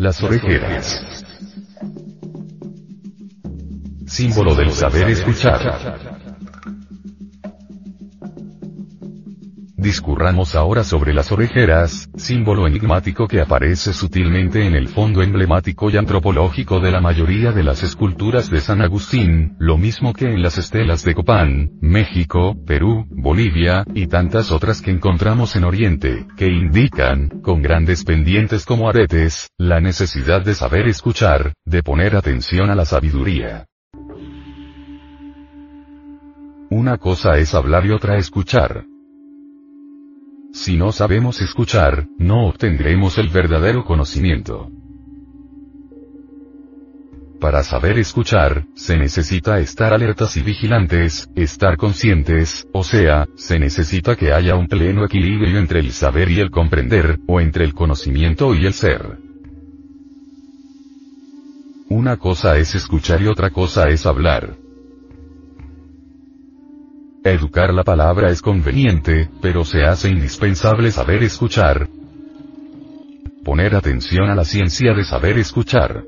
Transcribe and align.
Las 0.00 0.22
orejeras. 0.22 1.26
Símbolo 4.06 4.54
del 4.54 4.72
saber 4.72 5.10
escuchar. 5.10 6.16
Discurramos 9.76 10.54
ahora 10.54 10.84
sobre 10.84 11.12
las 11.12 11.30
orejeras, 11.30 12.08
símbolo 12.20 12.66
enigmático 12.66 13.26
que 13.26 13.40
aparece 13.40 13.92
sutilmente 13.92 14.64
en 14.66 14.74
el 14.74 14.88
fondo 14.88 15.22
emblemático 15.22 15.90
y 15.90 15.96
antropológico 15.96 16.78
de 16.78 16.92
la 16.92 17.00
mayoría 17.00 17.52
de 17.52 17.64
las 17.64 17.82
esculturas 17.82 18.50
de 18.50 18.60
San 18.60 18.82
Agustín, 18.82 19.56
lo 19.58 19.76
mismo 19.76 20.12
que 20.12 20.26
en 20.26 20.42
las 20.42 20.58
estelas 20.58 21.04
de 21.04 21.14
Copán, 21.14 21.70
México, 21.80 22.54
Perú, 22.66 23.06
Bolivia, 23.10 23.84
y 23.94 24.06
tantas 24.06 24.52
otras 24.52 24.80
que 24.80 24.90
encontramos 24.90 25.56
en 25.56 25.64
Oriente, 25.64 26.26
que 26.36 26.46
indican, 26.46 27.28
con 27.42 27.62
grandes 27.62 28.04
pendientes 28.04 28.64
como 28.64 28.88
aretes, 28.88 29.48
la 29.58 29.80
necesidad 29.80 30.44
de 30.44 30.54
saber 30.54 30.86
escuchar, 30.86 31.54
de 31.64 31.82
poner 31.82 32.14
atención 32.14 32.70
a 32.70 32.74
la 32.74 32.84
sabiduría. 32.84 33.66
Una 36.70 36.98
cosa 36.98 37.36
es 37.38 37.52
hablar 37.54 37.84
y 37.84 37.90
otra 37.90 38.16
escuchar. 38.16 38.84
Si 40.52 40.76
no 40.76 40.90
sabemos 40.90 41.40
escuchar, 41.40 42.06
no 42.18 42.46
obtendremos 42.48 43.18
el 43.18 43.28
verdadero 43.28 43.84
conocimiento. 43.84 44.70
Para 47.40 47.62
saber 47.62 47.98
escuchar, 47.98 48.66
se 48.74 48.98
necesita 48.98 49.60
estar 49.60 49.94
alertas 49.94 50.36
y 50.36 50.42
vigilantes, 50.42 51.30
estar 51.34 51.78
conscientes, 51.78 52.66
o 52.74 52.84
sea, 52.84 53.26
se 53.34 53.58
necesita 53.58 54.14
que 54.14 54.32
haya 54.32 54.56
un 54.56 54.66
pleno 54.66 55.06
equilibrio 55.06 55.58
entre 55.58 55.80
el 55.80 55.92
saber 55.92 56.30
y 56.30 56.40
el 56.40 56.50
comprender, 56.50 57.18
o 57.26 57.40
entre 57.40 57.64
el 57.64 57.72
conocimiento 57.72 58.54
y 58.54 58.66
el 58.66 58.74
ser. 58.74 59.18
Una 61.88 62.18
cosa 62.18 62.58
es 62.58 62.74
escuchar 62.74 63.22
y 63.22 63.28
otra 63.28 63.50
cosa 63.50 63.88
es 63.88 64.04
hablar. 64.04 64.59
Educar 67.22 67.74
la 67.74 67.84
palabra 67.84 68.30
es 68.30 68.40
conveniente, 68.40 69.28
pero 69.42 69.62
se 69.64 69.84
hace 69.84 70.08
indispensable 70.08 70.90
saber 70.90 71.22
escuchar. 71.22 71.86
Poner 73.44 73.74
atención 73.74 74.30
a 74.30 74.34
la 74.34 74.44
ciencia 74.44 74.94
de 74.94 75.04
saber 75.04 75.36
escuchar. 75.38 76.02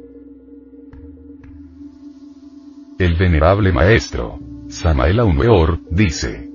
El 2.99 3.15
venerable 3.17 3.73
maestro, 3.73 4.39
Samael 4.69 5.21
Aumeor, 5.21 5.81
dice. 5.91 6.49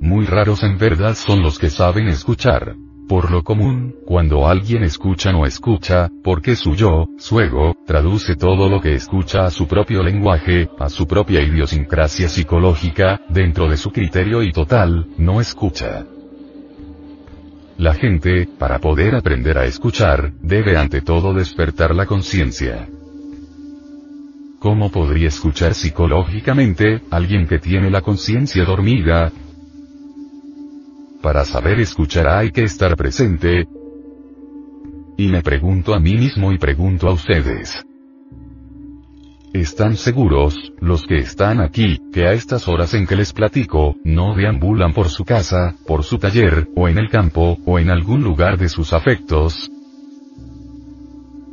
Muy 0.00 0.26
raros 0.26 0.62
en 0.62 0.76
verdad 0.76 1.14
son 1.14 1.42
los 1.42 1.58
que 1.58 1.70
saben 1.70 2.08
escuchar. 2.08 2.74
Por 3.10 3.32
lo 3.32 3.42
común, 3.42 3.96
cuando 4.06 4.46
alguien 4.46 4.84
escucha 4.84 5.32
no 5.32 5.44
escucha, 5.44 6.08
porque 6.22 6.54
su 6.54 6.76
yo, 6.76 7.08
su 7.18 7.40
ego, 7.40 7.74
traduce 7.84 8.36
todo 8.36 8.68
lo 8.68 8.80
que 8.80 8.94
escucha 8.94 9.46
a 9.46 9.50
su 9.50 9.66
propio 9.66 10.04
lenguaje, 10.04 10.68
a 10.78 10.88
su 10.88 11.08
propia 11.08 11.42
idiosincrasia 11.42 12.28
psicológica, 12.28 13.20
dentro 13.28 13.68
de 13.68 13.78
su 13.78 13.90
criterio 13.90 14.44
y 14.44 14.52
total, 14.52 15.08
no 15.18 15.40
escucha. 15.40 16.06
La 17.78 17.94
gente, 17.94 18.46
para 18.46 18.78
poder 18.78 19.16
aprender 19.16 19.58
a 19.58 19.64
escuchar, 19.64 20.30
debe 20.40 20.76
ante 20.76 21.00
todo 21.00 21.34
despertar 21.34 21.92
la 21.96 22.06
conciencia. 22.06 22.88
¿Cómo 24.60 24.92
podría 24.92 25.26
escuchar 25.26 25.74
psicológicamente, 25.74 27.02
alguien 27.10 27.48
que 27.48 27.58
tiene 27.58 27.90
la 27.90 28.02
conciencia 28.02 28.64
dormida, 28.64 29.32
para 31.22 31.44
saber 31.44 31.80
escuchar 31.80 32.28
hay 32.28 32.50
que 32.50 32.64
estar 32.64 32.96
presente. 32.96 33.66
Y 35.16 35.28
me 35.28 35.42
pregunto 35.42 35.94
a 35.94 36.00
mí 36.00 36.14
mismo 36.14 36.52
y 36.52 36.58
pregunto 36.58 37.08
a 37.08 37.12
ustedes. 37.12 37.84
¿Están 39.52 39.96
seguros, 39.96 40.72
los 40.80 41.04
que 41.06 41.18
están 41.18 41.60
aquí, 41.60 41.98
que 42.12 42.26
a 42.26 42.32
estas 42.32 42.68
horas 42.68 42.94
en 42.94 43.06
que 43.06 43.16
les 43.16 43.32
platico, 43.32 43.96
no 44.04 44.36
deambulan 44.36 44.92
por 44.92 45.08
su 45.08 45.24
casa, 45.24 45.74
por 45.86 46.04
su 46.04 46.18
taller, 46.18 46.68
o 46.76 46.88
en 46.88 46.98
el 46.98 47.10
campo, 47.10 47.58
o 47.66 47.78
en 47.80 47.90
algún 47.90 48.22
lugar 48.22 48.58
de 48.58 48.68
sus 48.68 48.92
afectos? 48.92 49.68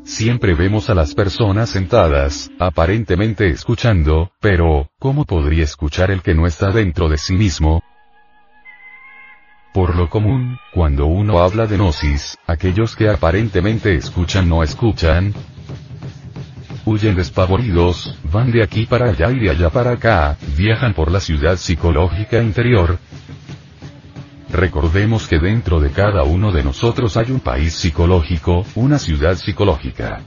Siempre 0.03 0.53
vemos 0.53 0.91
a 0.91 0.94
las 0.94 1.16
personas 1.16 1.70
sentadas, 1.70 2.52
aparentemente 2.59 3.50
escuchando, 3.50 4.31
pero, 4.40 4.91
¿cómo 5.00 5.25
podría 5.25 5.64
escuchar 5.64 6.12
el 6.12 6.22
que 6.22 6.36
no 6.36 6.46
está 6.46 6.70
dentro 6.70 7.09
de 7.09 7.18
sí 7.18 7.36
mismo? 7.36 7.81
Por 9.73 9.95
lo 9.95 10.09
común, 10.09 10.57
cuando 10.73 11.05
uno 11.05 11.39
habla 11.39 11.67
de 11.67 11.78
gnosis, 11.78 12.38
aquellos 12.47 12.95
que 12.95 13.09
aparentemente 13.09 13.95
escuchan 13.95 14.50
no 14.50 14.63
escuchan, 14.63 15.33
huyen 16.85 17.16
despavoridos, 17.16 18.17
van 18.31 18.51
de 18.51 18.63
aquí 18.63 18.85
para 18.85 19.09
allá 19.09 19.29
y 19.31 19.39
de 19.39 19.50
allá 19.50 19.69
para 19.69 19.91
acá, 19.91 20.38
viajan 20.55 20.94
por 20.94 21.11
la 21.11 21.19
ciudad 21.19 21.57
psicológica 21.57 22.41
interior. 22.41 22.97
Recordemos 24.50 25.28
que 25.28 25.39
dentro 25.39 25.79
de 25.79 25.91
cada 25.91 26.23
uno 26.23 26.51
de 26.51 26.63
nosotros 26.63 27.17
hay 27.17 27.31
un 27.31 27.41
país 27.41 27.73
psicológico, 27.73 28.66
una 28.75 28.97
ciudad 28.97 29.35
psicológica. 29.35 30.22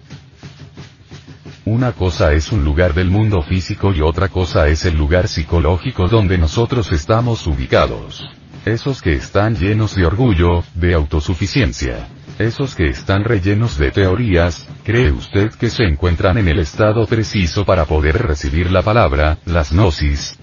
Una 1.65 1.93
cosa 1.93 2.33
es 2.35 2.53
un 2.53 2.65
lugar 2.65 2.95
del 2.95 3.11
mundo 3.11 3.43
físico 3.43 3.93
y 3.95 4.03
otra 4.03 4.29
cosa 4.29 4.69
es 4.69 4.85
el 4.85 4.97
lugar 4.97 5.29
psicológico 5.29 6.09
donde 6.09 6.37
nosotros 6.37 6.93
estamos 6.93 7.47
ubicados. 7.47 8.29
Esos 8.65 9.01
que 9.01 9.15
están 9.15 9.57
llenos 9.57 9.95
de 9.95 10.05
orgullo, 10.05 10.63
de 10.75 10.95
autosuficiencia. 10.95 12.09
Esos 12.39 12.75
que 12.75 12.89
están 12.89 13.25
rellenos 13.25 13.79
de 13.79 13.91
teorías, 13.91 14.67
¿cree 14.85 15.11
usted 15.13 15.51
que 15.53 15.71
se 15.71 15.85
encuentran 15.85 16.39
en 16.39 16.49
el 16.49 16.59
estado 16.59 17.07
preciso 17.07 17.65
para 17.65 17.87
poder 17.87 18.19
recibir 18.19 18.71
la 18.71 18.83
palabra, 18.83 19.39
las 19.47 19.73
gnosis? 19.73 20.39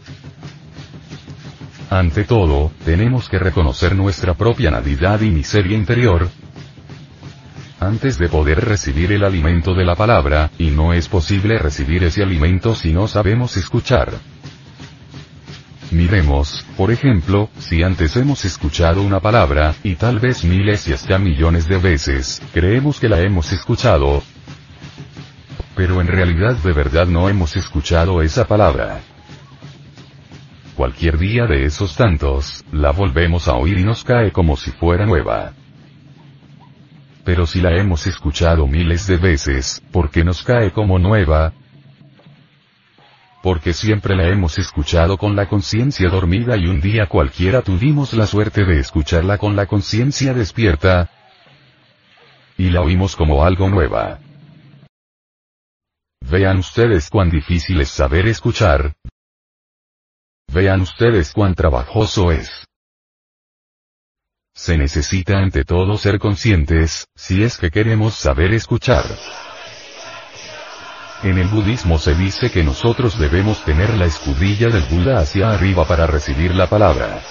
Ante 1.89 2.23
todo, 2.23 2.71
tenemos 2.83 3.29
que 3.29 3.39
reconocer 3.39 3.95
nuestra 3.95 4.33
propia 4.33 4.71
navidad 4.71 5.21
y 5.21 5.29
miseria 5.29 5.77
interior, 5.77 6.27
antes 7.79 8.17
de 8.17 8.27
poder 8.27 8.65
recibir 8.65 9.11
el 9.11 9.23
alimento 9.23 9.73
de 9.75 9.85
la 9.85 9.95
palabra, 9.95 10.49
y 10.57 10.71
no 10.71 10.93
es 10.93 11.07
posible 11.07 11.59
recibir 11.59 12.03
ese 12.03 12.23
alimento 12.23 12.73
si 12.73 12.91
no 12.91 13.07
sabemos 13.07 13.55
escuchar. 13.57 14.11
Miremos, 15.91 16.65
por 16.75 16.91
ejemplo, 16.91 17.49
si 17.59 17.81
antes 17.81 18.15
hemos 18.17 18.43
escuchado 18.43 19.01
una 19.01 19.21
palabra, 19.21 19.73
y 19.83 19.95
tal 19.95 20.19
vez 20.19 20.43
miles 20.43 20.87
y 20.87 20.93
hasta 20.93 21.17
millones 21.17 21.67
de 21.67 21.77
veces, 21.77 22.41
creemos 22.53 22.99
que 22.99 23.07
la 23.07 23.21
hemos 23.21 23.53
escuchado, 23.53 24.21
pero 25.77 26.01
en 26.01 26.07
realidad 26.07 26.55
de 26.57 26.73
verdad 26.73 27.07
no 27.07 27.29
hemos 27.29 27.55
escuchado 27.55 28.21
esa 28.21 28.45
palabra. 28.47 28.99
Cualquier 30.75 31.17
día 31.17 31.45
de 31.45 31.63
esos 31.63 31.95
tantos, 31.95 32.65
la 32.71 32.91
volvemos 32.91 33.47
a 33.47 33.53
oír 33.53 33.79
y 33.79 33.83
nos 33.83 34.03
cae 34.03 34.31
como 34.31 34.57
si 34.57 34.71
fuera 34.71 35.05
nueva. 35.05 35.53
Pero 37.23 37.45
si 37.45 37.61
la 37.61 37.75
hemos 37.77 38.07
escuchado 38.07 38.67
miles 38.67 39.07
de 39.07 39.17
veces, 39.17 39.81
¿por 39.91 40.09
qué 40.09 40.23
nos 40.23 40.43
cae 40.43 40.71
como 40.71 40.99
nueva? 40.99 41.53
Porque 43.41 43.73
siempre 43.73 44.15
la 44.15 44.27
hemos 44.27 44.57
escuchado 44.57 45.17
con 45.17 45.35
la 45.35 45.47
conciencia 45.47 46.09
dormida 46.09 46.57
y 46.57 46.67
un 46.67 46.81
día 46.81 47.07
cualquiera 47.07 47.61
tuvimos 47.61 48.13
la 48.13 48.27
suerte 48.27 48.65
de 48.65 48.79
escucharla 48.79 49.37
con 49.37 49.55
la 49.55 49.65
conciencia 49.65 50.33
despierta, 50.33 51.09
y 52.57 52.69
la 52.69 52.81
oímos 52.81 53.15
como 53.15 53.43
algo 53.43 53.69
nueva. 53.69 54.19
Vean 56.21 56.57
ustedes 56.57 57.09
cuán 57.09 57.29
difícil 57.29 57.79
es 57.79 57.89
saber 57.89 58.27
escuchar. 58.27 58.95
Vean 60.51 60.81
ustedes 60.81 61.31
cuán 61.31 61.55
trabajoso 61.55 62.31
es. 62.31 62.65
Se 64.53 64.75
necesita 64.77 65.37
ante 65.37 65.63
todo 65.63 65.97
ser 65.97 66.17
conscientes, 66.17 67.07
si 67.15 67.43
es 67.43 67.57
que 67.57 67.69
queremos 67.69 68.15
saber 68.15 68.53
escuchar. 68.53 69.05
En 71.23 71.39
el 71.39 71.47
budismo 71.47 71.97
se 71.97 72.13
dice 72.13 72.51
que 72.51 72.63
nosotros 72.63 73.17
debemos 73.17 73.63
tener 73.63 73.95
la 73.95 74.05
escudilla 74.05 74.67
del 74.67 74.83
Buda 74.83 75.19
hacia 75.19 75.49
arriba 75.49 75.85
para 75.85 76.05
recibir 76.05 76.53
la 76.53 76.67
palabra. 76.67 77.21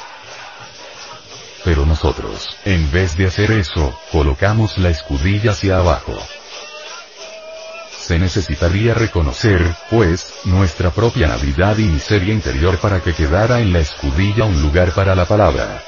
Pero 1.64 1.86
nosotros, 1.86 2.56
en 2.64 2.90
vez 2.90 3.16
de 3.16 3.26
hacer 3.26 3.52
eso, 3.52 3.96
colocamos 4.10 4.76
la 4.78 4.90
escudilla 4.90 5.52
hacia 5.52 5.78
abajo. 5.78 6.16
Se 8.00 8.18
necesitaría 8.18 8.94
reconocer, 8.94 9.62
pues, 9.90 10.34
nuestra 10.44 10.90
propia 10.90 11.28
navidad 11.28 11.78
y 11.78 11.84
miseria 11.84 12.32
interior 12.34 12.78
para 12.78 13.00
que 13.00 13.14
quedara 13.14 13.60
en 13.60 13.72
la 13.72 13.80
escudilla 13.80 14.44
un 14.44 14.62
lugar 14.62 14.92
para 14.92 15.14
la 15.14 15.26
palabra. 15.26 15.82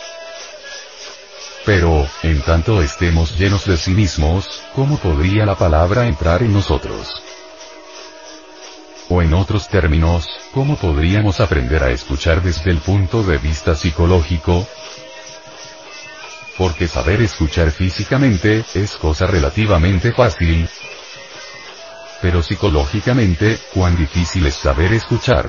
Pero, 1.64 2.08
en 2.22 2.40
tanto 2.42 2.80
estemos 2.80 3.36
llenos 3.36 3.66
de 3.66 3.76
sí 3.76 3.90
mismos, 3.90 4.62
¿cómo 4.74 4.98
podría 4.98 5.44
la 5.44 5.56
palabra 5.56 6.06
entrar 6.06 6.42
en 6.42 6.52
nosotros? 6.52 7.22
O 9.08 9.22
en 9.22 9.32
otros 9.34 9.69
términos, 9.69 10.28
¿cómo 10.52 10.76
podríamos 10.76 11.40
aprender 11.40 11.82
a 11.82 11.90
escuchar 11.90 12.43
desde 12.43 12.70
el 12.70 12.78
punto 12.78 13.22
de 13.22 13.38
vista 13.38 13.75
psicológico? 13.75 14.66
porque 16.58 16.88
saber 16.88 17.22
escuchar 17.22 17.70
físicamente, 17.70 18.64
es 18.75 18.96
cosa 18.96 19.28
relativamente 19.28 20.12
fácil. 20.12 20.69
Pero 22.20 22.43
psicológicamente, 22.43 23.58
cuán 23.72 23.96
difícil 23.96 24.44
es 24.44 24.56
saber 24.56 24.93
escuchar. 24.93 25.49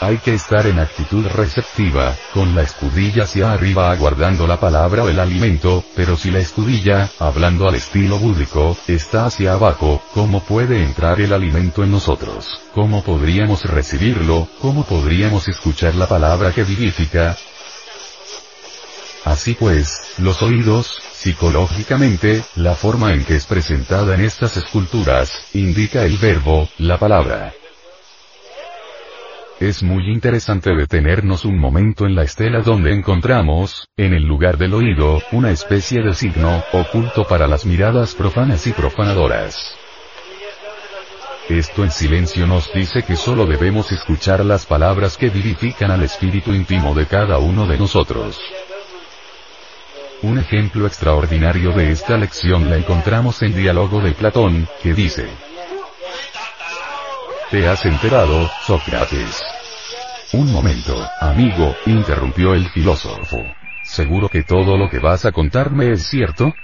Hay 0.00 0.18
que 0.18 0.32
estar 0.32 0.64
en 0.68 0.78
actitud 0.78 1.26
receptiva, 1.26 2.14
con 2.32 2.54
la 2.54 2.62
escudilla 2.62 3.24
hacia 3.24 3.52
arriba 3.52 3.90
aguardando 3.90 4.46
la 4.46 4.60
palabra 4.60 5.02
o 5.02 5.08
el 5.08 5.18
alimento, 5.18 5.84
pero 5.96 6.16
si 6.16 6.30
la 6.30 6.38
escudilla, 6.38 7.10
hablando 7.18 7.68
al 7.68 7.74
estilo 7.74 8.16
búdico, 8.16 8.76
está 8.86 9.26
hacia 9.26 9.54
abajo, 9.54 10.00
¿cómo 10.14 10.40
puede 10.44 10.84
entrar 10.84 11.20
el 11.20 11.32
alimento 11.32 11.82
en 11.82 11.90
nosotros? 11.90 12.60
¿Cómo 12.74 13.02
podríamos 13.02 13.64
recibirlo? 13.64 14.46
¿Cómo 14.60 14.84
podríamos 14.84 15.48
escuchar 15.48 15.96
la 15.96 16.06
palabra 16.06 16.52
que 16.52 16.62
vivifica? 16.62 17.36
Así 19.24 19.54
pues, 19.54 20.14
los 20.18 20.42
oídos, 20.42 21.02
psicológicamente, 21.12 22.44
la 22.54 22.76
forma 22.76 23.12
en 23.12 23.24
que 23.24 23.34
es 23.34 23.46
presentada 23.46 24.14
en 24.14 24.20
estas 24.20 24.56
esculturas, 24.56 25.32
indica 25.54 26.04
el 26.04 26.18
verbo, 26.18 26.68
la 26.78 26.98
palabra. 26.98 27.52
Es 29.60 29.82
muy 29.82 30.08
interesante 30.08 30.72
detenernos 30.72 31.44
un 31.44 31.58
momento 31.58 32.06
en 32.06 32.14
la 32.14 32.22
estela 32.22 32.60
donde 32.60 32.94
encontramos, 32.94 33.88
en 33.96 34.14
el 34.14 34.22
lugar 34.22 34.56
del 34.56 34.72
oído, 34.72 35.20
una 35.32 35.50
especie 35.50 36.00
de 36.00 36.14
signo, 36.14 36.62
oculto 36.72 37.24
para 37.24 37.48
las 37.48 37.66
miradas 37.66 38.14
profanas 38.14 38.68
y 38.68 38.72
profanadoras. 38.72 39.74
Esto 41.48 41.82
en 41.82 41.90
silencio 41.90 42.46
nos 42.46 42.72
dice 42.72 43.02
que 43.02 43.16
solo 43.16 43.46
debemos 43.46 43.90
escuchar 43.90 44.44
las 44.44 44.64
palabras 44.64 45.16
que 45.16 45.28
vivifican 45.28 45.90
al 45.90 46.04
espíritu 46.04 46.54
íntimo 46.54 46.94
de 46.94 47.06
cada 47.06 47.38
uno 47.38 47.66
de 47.66 47.78
nosotros. 47.78 48.38
Un 50.22 50.38
ejemplo 50.38 50.86
extraordinario 50.86 51.72
de 51.72 51.90
esta 51.90 52.16
lección 52.16 52.70
la 52.70 52.76
encontramos 52.76 53.42
en 53.42 53.56
Diálogo 53.56 54.00
de 54.00 54.12
Platón, 54.12 54.68
que 54.80 54.94
dice, 54.94 55.28
¿Te 57.50 57.66
has 57.66 57.82
enterado, 57.86 58.46
Sócrates? 58.66 59.42
Un 60.34 60.52
momento, 60.52 60.94
amigo, 61.18 61.74
interrumpió 61.86 62.52
el 62.52 62.68
filósofo. 62.68 63.42
¿Seguro 63.82 64.28
que 64.28 64.42
todo 64.42 64.76
lo 64.76 64.90
que 64.90 64.98
vas 64.98 65.24
a 65.24 65.32
contarme 65.32 65.90
es 65.92 66.06
cierto? 66.08 66.54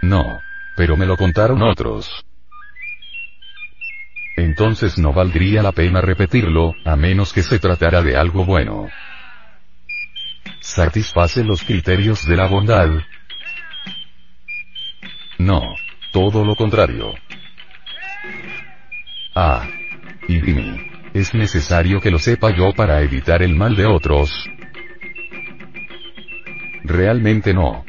No. 0.00 0.42
Pero 0.76 0.96
me 0.96 1.06
lo 1.06 1.16
contaron 1.16 1.60
otros. 1.60 2.24
Entonces 4.36 4.96
no 4.96 5.12
valdría 5.12 5.60
la 5.62 5.72
pena 5.72 6.00
repetirlo, 6.00 6.76
a 6.84 6.94
menos 6.94 7.32
que 7.32 7.42
se 7.42 7.58
tratara 7.58 8.00
de 8.00 8.16
algo 8.16 8.44
bueno. 8.44 8.88
¿Satisface 10.60 11.42
los 11.42 11.64
criterios 11.64 12.24
de 12.28 12.36
la 12.36 12.46
bondad? 12.46 12.90
No. 15.38 15.74
Todo 16.12 16.44
lo 16.44 16.54
contrario. 16.54 17.14
Ah. 19.34 19.66
Y 20.28 20.40
dime, 20.40 20.90
¿es 21.14 21.34
necesario 21.34 22.00
que 22.00 22.10
lo 22.10 22.18
sepa 22.18 22.54
yo 22.54 22.72
para 22.72 23.02
evitar 23.02 23.42
el 23.42 23.54
mal 23.56 23.74
de 23.76 23.86
otros? 23.86 24.30
Realmente 26.84 27.52
no. 27.52 27.84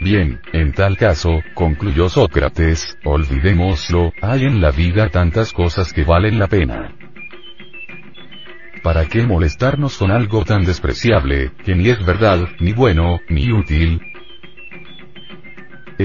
Bien, 0.00 0.40
en 0.52 0.72
tal 0.72 0.96
caso, 0.96 1.40
concluyó 1.54 2.08
Sócrates, 2.08 2.98
olvidémoslo, 3.04 4.12
hay 4.20 4.44
en 4.44 4.60
la 4.60 4.72
vida 4.72 5.08
tantas 5.10 5.52
cosas 5.52 5.92
que 5.92 6.02
valen 6.04 6.38
la 6.38 6.48
pena. 6.48 6.92
¿Para 8.82 9.06
qué 9.06 9.22
molestarnos 9.22 9.96
con 9.96 10.10
algo 10.10 10.44
tan 10.44 10.64
despreciable, 10.64 11.52
que 11.64 11.76
ni 11.76 11.88
es 11.88 12.04
verdad, 12.04 12.48
ni 12.58 12.72
bueno, 12.72 13.20
ni 13.28 13.52
útil, 13.52 14.00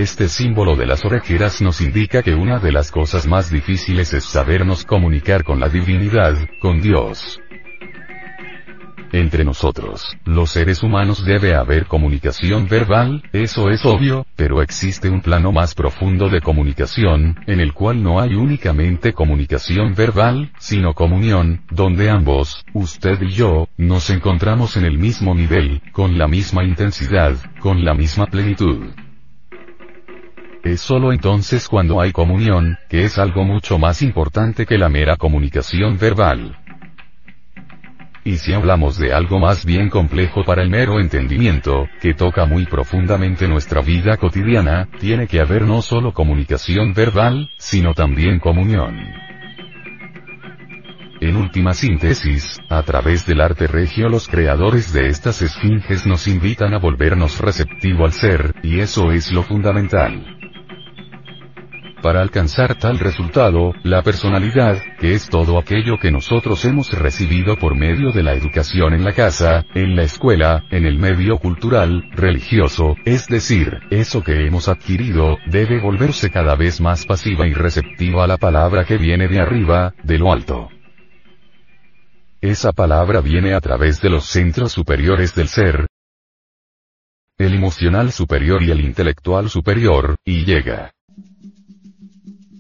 este 0.02 0.28
símbolo 0.28 0.76
de 0.76 0.86
las 0.86 1.06
orejeras 1.06 1.62
nos 1.62 1.82
indica 1.82 2.22
que 2.24 2.36
una 2.36 2.60
de 2.60 2.72
las 2.72 2.92
cosas 2.92 3.28
más 3.28 3.50
difíciles 3.52 4.14
es 4.14 4.26
sabernos 4.26 4.86
comunicar 4.86 5.44
con 5.44 5.60
la 5.60 5.70
divinidad, 5.70 6.36
con 6.62 6.82
Dios. 6.82 7.40
Entre 9.14 9.46
nosotros, 9.46 10.18
los 10.26 10.52
seres 10.52 10.84
humanos 10.84 11.24
debe 11.24 11.56
haber 11.56 11.86
comunicación 11.86 12.68
verbal, 12.68 13.24
eso 13.32 13.70
es 13.70 13.86
obvio, 13.86 14.26
pero 14.36 14.62
existe 14.62 15.10
un 15.10 15.22
plano 15.22 15.52
más 15.52 15.74
profundo 15.74 16.30
de 16.30 16.42
comunicación, 16.42 17.38
en 17.48 17.62
el 17.62 17.74
cual 17.74 18.04
no 18.04 18.20
hay 18.20 18.36
únicamente 18.36 19.14
comunicación 19.14 19.96
verbal, 19.96 20.52
sino 20.60 20.94
comunión, 20.94 21.62
donde 21.72 22.10
ambos, 22.10 22.66
usted 22.74 23.22
y 23.22 23.30
yo, 23.30 23.70
nos 23.78 24.10
encontramos 24.10 24.76
en 24.76 24.84
el 24.84 24.98
mismo 24.98 25.34
nivel, 25.34 25.82
con 25.94 26.18
la 26.18 26.28
misma 26.28 26.66
intensidad, 26.66 27.36
con 27.62 27.86
la 27.86 27.94
misma 27.94 28.26
plenitud. 28.26 28.90
Es 30.68 30.81
solo 30.81 31.14
entonces 31.14 31.69
cuando 31.69 32.02
hay 32.02 32.12
comunión, 32.12 32.78
que 32.90 33.06
es 33.06 33.18
algo 33.18 33.46
mucho 33.46 33.80
más 33.80 34.02
importante 34.02 34.66
que 34.66 34.78
la 34.78 34.90
mera 34.90 35.16
comunicación 35.16 35.98
verbal. 35.98 36.58
Y 38.25 38.36
si 38.36 38.52
hablamos 38.52 38.98
de 38.98 39.14
algo 39.14 39.40
más 39.40 39.66
bien 39.66 39.90
complejo 39.90 40.44
para 40.44 40.62
el 40.62 40.69
mero 40.69 41.00
entendimiento, 41.00 41.88
que 42.02 42.14
toca 42.14 42.46
muy 42.46 42.66
profundamente 42.66 43.48
nuestra 43.48 43.80
vida 43.80 44.18
cotidiana, 44.18 44.90
tiene 45.00 45.25
que 45.25 45.40
haber 45.40 45.62
no 45.62 45.81
solo 45.81 46.12
comunicación 46.12 46.94
verbal, 46.94 47.50
sino 47.58 47.94
también 47.94 48.40
comunión. 48.40 48.98
En 51.22 51.38
última 51.38 51.74
síntesis, 51.74 52.60
a 52.70 52.84
través 52.84 53.25
del 53.25 53.40
arte 53.40 53.68
regio 53.68 54.10
los 54.10 54.28
creadores 54.28 54.92
de 54.92 55.08
estas 55.08 55.42
esfinges 55.42 56.06
nos 56.06 56.28
invitan 56.28 56.74
a 56.74 56.78
volvernos 56.78 57.40
receptivo 57.40 58.04
al 58.04 58.12
ser, 58.12 58.54
y 58.63 58.81
eso 58.81 59.13
es 59.13 59.31
lo 59.31 59.44
fundamental. 59.44 60.37
Para 62.02 62.22
alcanzar 62.22 62.76
tal 62.76 63.00
resultado, 63.00 63.74
la 63.84 64.04
personalidad, 64.04 64.78
que 65.00 65.14
es 65.14 65.28
todo 65.28 65.58
aquello 65.58 65.98
que 66.00 66.12
nosotros 66.12 66.64
hemos 66.66 66.94
recibido 66.94 67.58
por 67.58 67.76
medio 67.76 68.12
de 68.12 68.22
la 68.22 68.34
educación 68.34 68.94
en 68.94 69.04
la 69.04 69.14
casa, 69.14 69.66
en 69.74 69.96
la 69.96 70.04
escuela, 70.04 70.64
en 70.70 70.86
el 70.86 71.00
medio 71.00 71.40
cultural, 71.40 72.10
religioso, 72.12 72.96
es 73.04 73.28
decir, 73.28 73.80
eso 73.90 74.24
que 74.24 74.46
hemos 74.46 74.70
adquirido, 74.70 75.38
debe 75.48 75.82
volverse 75.82 76.30
cada 76.30 76.56
vez 76.56 76.80
más 76.80 77.06
pasiva 77.06 77.48
y 77.48 77.54
receptiva 77.54 78.26
a 78.26 78.28
la 78.28 78.38
palabra 78.38 78.86
que 78.86 78.98
viene 78.98 79.28
de 79.28 79.40
arriba, 79.40 79.94
de 80.04 80.20
lo 80.20 80.32
alto. 80.32 80.70
Esa 82.42 82.74
palabra 82.74 83.22
viene 83.22 83.56
a 83.56 83.60
través 83.60 84.00
de 84.01 84.12
los 84.12 84.25
centros 84.25 84.72
superiores 84.72 85.34
del 85.34 85.48
ser, 85.48 85.88
el 87.39 87.54
emocional 87.54 88.12
superior 88.12 88.62
y 88.63 88.72
el 88.72 88.82
intelectual 88.82 89.50
superior, 89.50 90.16
y 90.25 90.46
llega 90.46 90.92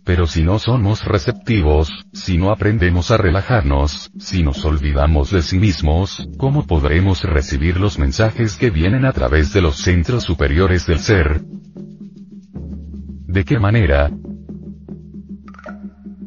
pero 0.07 0.25
si 0.25 0.41
no 0.41 0.57
somos 0.57 1.03
receptivos, 1.03 1.89
si 2.13 2.37
no 2.37 2.49
aprendemos 2.49 3.11
a 3.11 3.17
relajarnos, 3.17 4.09
si 4.17 4.41
nos 4.41 4.63
olvidamos 4.63 5.31
de 5.31 5.41
sí 5.41 5.59
mismos, 5.59 6.29
¿cómo 6.37 6.65
podremos 6.65 7.25
recibir 7.25 7.77
los 7.77 7.99
mensajes 7.99 8.55
que 8.55 8.69
vienen 8.69 9.03
a 9.03 9.11
través 9.11 9.51
de 9.51 9.59
los 9.59 9.75
centros 9.75 10.23
superiores 10.23 10.87
del 10.87 10.99
ser? 10.99 11.41
¿De 11.43 13.43
qué 13.43 13.59
manera? 13.59 14.09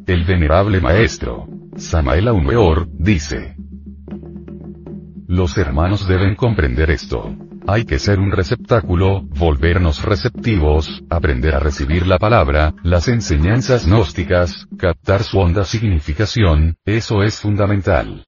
El 0.05 0.25
venerable 0.25 0.79
maestro, 0.79 1.47
Samael 1.75 2.27
Aumeor, 2.27 2.87
dice. 2.93 3.55
Los 5.27 5.57
hermanos 5.57 6.07
deben 6.07 6.35
comprender 6.35 6.91
esto. 6.91 7.35
Hay 7.71 7.85
que 7.85 7.99
ser 7.99 8.19
un 8.19 8.31
receptáculo, 8.31 9.21
volvernos 9.21 10.03
receptivos, 10.03 11.05
aprender 11.09 11.55
a 11.55 11.59
recibir 11.59 12.05
la 12.05 12.19
palabra, 12.19 12.73
las 12.83 13.07
enseñanzas 13.07 13.87
gnósticas, 13.87 14.67
captar 14.77 15.23
su 15.23 15.39
honda 15.39 15.63
significación, 15.63 16.75
eso 16.83 17.23
es 17.23 17.39
fundamental. 17.39 18.25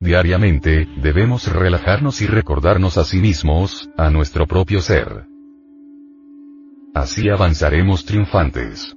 Diariamente, 0.00 0.88
debemos 1.00 1.46
relajarnos 1.46 2.20
y 2.20 2.26
recordarnos 2.26 2.98
a 2.98 3.04
sí 3.04 3.20
mismos, 3.20 3.88
a 3.96 4.10
nuestro 4.10 4.48
propio 4.48 4.80
ser. 4.80 5.26
Así 6.94 7.28
avanzaremos 7.28 8.04
triunfantes. 8.04 8.96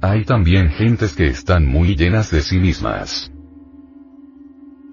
Hay 0.00 0.24
también 0.24 0.70
gentes 0.70 1.14
que 1.14 1.28
están 1.28 1.64
muy 1.64 1.94
llenas 1.94 2.32
de 2.32 2.40
sí 2.40 2.58
mismas. 2.58 3.31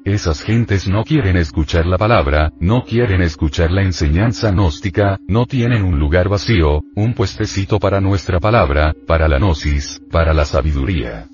Esas 0.10 0.42
gentes 0.42 0.88
no 0.88 1.04
quieren 1.04 1.38
escuchar 1.38 1.86
la 1.86 2.00
palabra, 2.00 2.52
no 2.60 2.84
quieren 2.84 3.22
escuchar 3.22 3.70
la 3.70 3.84
enseñanza 3.84 4.50
gnóstica, 4.50 5.20
no 5.28 5.46
tienen 5.46 5.84
un 5.84 6.00
lugar 6.00 6.30
vacío, 6.30 6.82
un 6.96 7.14
puestecito 7.14 7.78
para 7.78 8.02
nuestra 8.02 8.40
palabra, 8.40 8.96
para 9.06 9.28
la 9.28 9.38
gnosis, 9.38 10.02
para 10.10 10.34
la 10.34 10.46
sabiduría. 10.46 11.28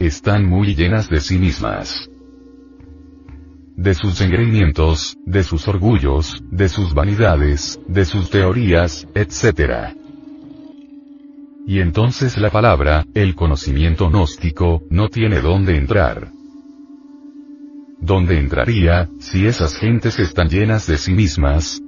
Están 0.00 0.46
muy 0.46 0.74
llenas 0.74 1.10
de 1.10 1.20
sí 1.20 1.38
mismas. 1.38 2.08
De 3.76 3.92
sus 3.92 4.18
engreimientos, 4.22 5.18
de 5.26 5.42
sus 5.42 5.68
orgullos, 5.68 6.42
de 6.50 6.70
sus 6.70 6.94
vanidades, 6.94 7.78
de 7.88 8.06
sus 8.06 8.30
teorías, 8.30 9.06
etc. 9.14 9.92
Y 11.66 11.80
entonces 11.80 12.38
la 12.38 12.48
palabra, 12.48 13.04
el 13.12 13.34
conocimiento 13.34 14.08
gnóstico, 14.08 14.80
no 14.88 15.10
tiene 15.10 15.42
dónde 15.42 15.76
entrar. 15.76 16.32
¿Dónde 18.04 18.36
entraría, 18.36 19.08
si 19.20 19.46
esas 19.46 19.76
gentes 19.76 20.18
están 20.18 20.48
llenas 20.48 20.88
de 20.88 20.98
sí 20.98 21.12
mismas? 21.12 21.80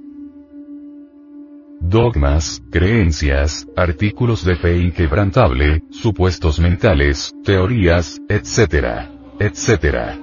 Dogmas, 1.80 2.62
creencias, 2.71 3.66
artículos 3.76 4.44
de 4.44 4.54
fe 4.54 4.78
inquebrantable, 4.78 5.83
supuestos 5.90 6.61
mentales, 6.61 7.33
teorías, 7.42 8.21
etc. 8.28 9.11
etc. 9.40 10.21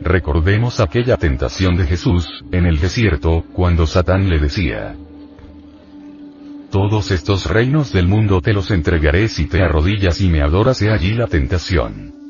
Recordemos 0.00 0.80
aquella 0.80 1.18
tentación 1.18 1.76
de 1.76 1.84
Jesús, 1.84 2.26
en 2.50 2.64
el 2.64 2.80
desierto, 2.80 3.44
cuando 3.52 3.86
Satán 3.86 4.30
le 4.30 4.38
decía, 4.38 4.96
todos 6.70 7.10
estos 7.10 7.44
reinos 7.44 7.92
del 7.92 8.08
mundo 8.08 8.40
te 8.40 8.54
los 8.54 8.70
entregaré 8.70 9.28
si 9.28 9.44
te 9.44 9.62
arrodillas 9.62 10.22
y 10.22 10.28
me 10.30 10.40
adoras. 10.40 10.80
He 10.80 10.90
allí 10.90 11.12
la 11.12 11.26
tentación. 11.26 12.23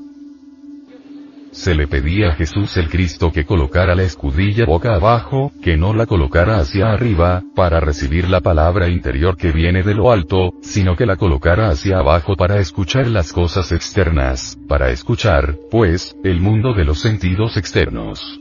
Se 1.55 1.73
le 1.73 1.87
pedía 1.87 2.31
a 2.31 2.35
Jesús 2.35 2.77
el 2.77 2.89
Cristo 2.89 3.31
que 3.31 3.47
colocara 3.47 3.95
la 3.95 4.03
escudilla 4.03 4.67
boca 4.67 4.97
abajo, 4.97 5.53
que 5.63 5.77
no 5.77 5.95
la 5.95 6.05
colocara 6.05 6.59
hacia 6.59 6.91
arriba, 6.91 7.45
para 7.55 7.79
recibir 7.79 8.29
la 8.29 8.41
palabra 8.41 8.89
interior 8.89 9.37
que 9.37 9.53
viene 9.53 9.85
de 9.85 9.95
lo 9.95 10.11
alto, 10.11 10.55
sino 10.63 10.97
que 10.97 11.07
la 11.07 11.15
colocara 11.17 11.69
hacia 11.69 11.99
abajo 11.99 12.35
para 12.35 12.59
escuchar 12.59 13.07
las 13.07 13.33
cosas 13.33 13.71
externas, 13.71 14.59
para 14.69 14.91
escuchar, 14.91 15.55
pues, 15.71 16.17
el 16.25 16.41
mundo 16.41 16.75
de 16.75 16.85
los 16.85 17.01
sentidos 17.01 17.57
externos. 17.57 18.41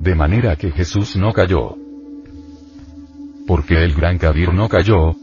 De 0.00 0.14
manera 0.14 0.56
que 0.56 0.70
Jesús 0.70 1.14
no 1.14 1.34
cayó. 1.34 1.76
Porque 3.46 3.84
el 3.84 3.92
gran 3.92 4.16
Kabir 4.16 4.54
no 4.54 4.66
cayó? 4.66 5.14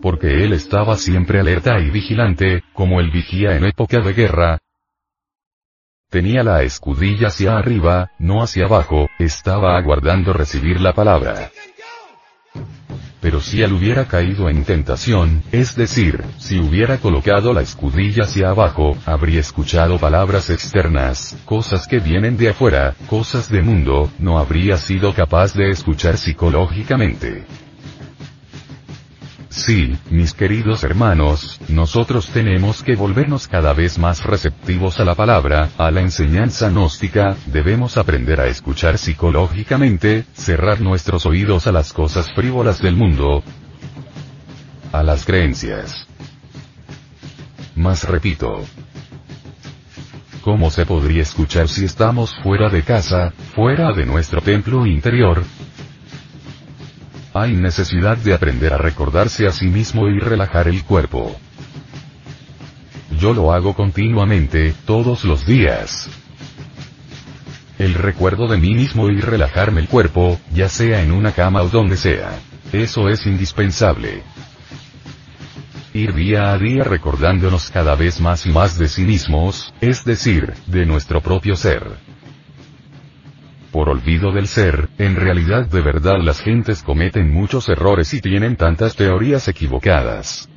Porque 0.00 0.44
él 0.44 0.52
estaba 0.52 0.96
siempre 0.96 1.40
alerta 1.40 1.78
y 1.80 1.90
vigilante, 1.90 2.62
como 2.72 3.00
el 3.00 3.10
vigía 3.10 3.56
en 3.56 3.64
época 3.64 4.00
de 4.00 4.12
guerra. 4.12 4.58
Tenía 6.10 6.42
la 6.42 6.62
escudilla 6.62 7.28
hacia 7.28 7.58
arriba, 7.58 8.12
no 8.18 8.42
hacia 8.42 8.64
abajo, 8.64 9.08
estaba 9.18 9.76
aguardando 9.76 10.32
recibir 10.32 10.80
la 10.80 10.94
palabra. 10.94 11.50
Pero 13.20 13.40
si 13.40 13.62
él 13.62 13.72
hubiera 13.72 14.06
caído 14.06 14.48
en 14.48 14.64
tentación, 14.64 15.42
es 15.50 15.74
decir, 15.74 16.22
si 16.38 16.60
hubiera 16.60 16.98
colocado 16.98 17.52
la 17.52 17.62
escudilla 17.62 18.24
hacia 18.24 18.50
abajo, 18.50 18.96
habría 19.04 19.40
escuchado 19.40 19.98
palabras 19.98 20.50
externas, 20.50 21.36
cosas 21.44 21.88
que 21.88 21.98
vienen 21.98 22.36
de 22.36 22.50
afuera, 22.50 22.94
cosas 23.08 23.50
de 23.50 23.60
mundo, 23.60 24.10
no 24.18 24.38
habría 24.38 24.76
sido 24.76 25.12
capaz 25.12 25.52
de 25.52 25.70
escuchar 25.70 26.16
psicológicamente. 26.16 27.44
Sí, 29.58 29.98
mis 30.08 30.34
queridos 30.34 30.84
hermanos, 30.84 31.60
nosotros 31.68 32.28
tenemos 32.28 32.84
que 32.84 32.94
volvernos 32.94 33.48
cada 33.48 33.72
vez 33.72 33.98
más 33.98 34.24
receptivos 34.24 35.00
a 35.00 35.04
la 35.04 35.16
palabra, 35.16 35.70
a 35.76 35.90
la 35.90 36.00
enseñanza 36.00 36.70
gnóstica, 36.70 37.36
debemos 37.46 37.96
aprender 37.96 38.40
a 38.40 38.46
escuchar 38.46 38.98
psicológicamente, 38.98 40.24
cerrar 40.32 40.80
nuestros 40.80 41.26
oídos 41.26 41.66
a 41.66 41.72
las 41.72 41.92
cosas 41.92 42.32
frívolas 42.34 42.80
del 42.80 42.94
mundo, 42.94 43.42
a 44.92 45.02
las 45.02 45.26
creencias. 45.26 46.06
Más 47.74 48.04
repito, 48.04 48.64
¿Cómo 50.42 50.70
se 50.70 50.86
podría 50.86 51.22
escuchar 51.22 51.68
si 51.68 51.84
estamos 51.84 52.34
fuera 52.42 52.70
de 52.70 52.82
casa, 52.82 53.32
fuera 53.54 53.92
de 53.92 54.06
nuestro 54.06 54.40
templo 54.40 54.86
interior, 54.86 55.42
hay 57.40 57.54
necesidad 57.54 58.16
de 58.16 58.34
aprender 58.34 58.72
a 58.72 58.78
recordarse 58.78 59.46
a 59.46 59.50
sí 59.50 59.66
mismo 59.66 60.08
y 60.08 60.18
relajar 60.18 60.68
el 60.68 60.84
cuerpo. 60.84 61.36
Yo 63.18 63.32
lo 63.32 63.52
hago 63.52 63.74
continuamente, 63.74 64.74
todos 64.84 65.24
los 65.24 65.46
días. 65.46 66.08
El 67.78 67.94
recuerdo 67.94 68.48
de 68.48 68.56
mí 68.56 68.74
mismo 68.74 69.08
y 69.08 69.20
relajarme 69.20 69.80
el 69.80 69.88
cuerpo, 69.88 70.40
ya 70.52 70.68
sea 70.68 71.02
en 71.02 71.12
una 71.12 71.32
cama 71.32 71.62
o 71.62 71.68
donde 71.68 71.96
sea. 71.96 72.38
Eso 72.72 73.08
es 73.08 73.26
indispensable. 73.26 74.22
Ir 75.94 76.14
día 76.14 76.52
a 76.52 76.58
día 76.58 76.84
recordándonos 76.84 77.70
cada 77.70 77.94
vez 77.94 78.20
más 78.20 78.46
y 78.46 78.50
más 78.50 78.78
de 78.78 78.88
sí 78.88 79.02
mismos, 79.02 79.72
es 79.80 80.04
decir, 80.04 80.54
de 80.66 80.86
nuestro 80.86 81.20
propio 81.20 81.56
ser 81.56 82.08
por 83.72 83.88
olvido 83.88 84.32
del 84.32 84.46
ser, 84.46 84.88
en 84.98 85.16
realidad 85.16 85.66
de 85.66 85.80
verdad 85.80 86.20
las 86.22 86.40
gentes 86.40 86.82
cometen 86.82 87.32
muchos 87.32 87.68
errores 87.68 88.12
y 88.14 88.20
tienen 88.20 88.56
tantas 88.56 88.96
teorías 88.96 89.48
equivocadas. 89.48 90.48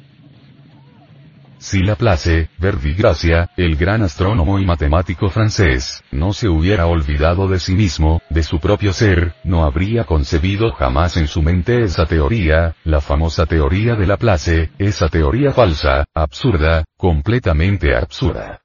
Si 1.62 1.84
Laplace, 1.84 2.50
Verdigracia, 2.58 3.52
el 3.56 3.76
gran 3.76 4.02
astrónomo 4.02 4.58
y 4.58 4.66
matemático 4.66 5.30
francés, 5.30 6.04
no 6.12 6.34
se 6.34 6.50
hubiera 6.50 6.88
olvidado 6.88 7.48
de 7.48 7.60
sí 7.60 7.76
mismo, 7.76 8.20
de 8.32 8.42
su 8.42 8.60
propio 8.60 8.94
ser, 8.94 9.36
no 9.44 9.64
habría 9.64 10.06
concebido 10.06 10.72
jamás 10.72 11.18
en 11.18 11.28
su 11.28 11.44
mente 11.44 11.84
esa 11.84 12.08
teoría, 12.08 12.76
la 12.84 13.00
famosa 13.00 13.46
teoría 13.46 13.94
de 13.94 14.08
Laplace, 14.08 14.72
esa 14.80 15.08
teoría 15.10 15.52
falsa, 15.52 16.06
absurda, 16.16 16.84
completamente 16.98 17.96
absurda. 17.96 18.62